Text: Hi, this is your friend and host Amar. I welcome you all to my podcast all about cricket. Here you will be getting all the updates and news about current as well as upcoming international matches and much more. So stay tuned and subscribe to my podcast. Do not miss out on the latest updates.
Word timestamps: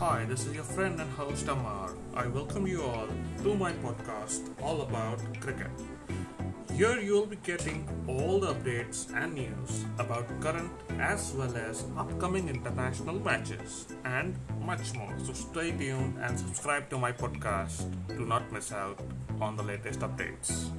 Hi, 0.00 0.24
this 0.24 0.46
is 0.46 0.54
your 0.54 0.64
friend 0.64 0.98
and 0.98 1.12
host 1.12 1.46
Amar. 1.46 1.90
I 2.14 2.26
welcome 2.26 2.66
you 2.66 2.82
all 2.82 3.06
to 3.42 3.54
my 3.54 3.72
podcast 3.84 4.48
all 4.62 4.80
about 4.80 5.20
cricket. 5.40 5.70
Here 6.72 6.98
you 6.98 7.12
will 7.12 7.26
be 7.26 7.36
getting 7.36 7.86
all 8.08 8.40
the 8.40 8.54
updates 8.54 9.14
and 9.14 9.34
news 9.34 9.84
about 9.98 10.24
current 10.40 10.72
as 10.98 11.34
well 11.34 11.54
as 11.54 11.84
upcoming 11.98 12.48
international 12.48 13.20
matches 13.20 13.88
and 14.06 14.38
much 14.64 14.94
more. 14.94 15.12
So 15.22 15.34
stay 15.34 15.70
tuned 15.72 16.16
and 16.16 16.38
subscribe 16.38 16.88
to 16.88 16.96
my 16.96 17.12
podcast. 17.12 17.84
Do 18.08 18.24
not 18.24 18.50
miss 18.50 18.72
out 18.72 18.98
on 19.38 19.58
the 19.58 19.62
latest 19.62 20.00
updates. 20.00 20.70